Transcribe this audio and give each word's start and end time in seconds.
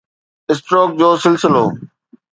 stroke 0.51 0.89
جو 0.99 1.09
سلسلو 1.23 1.63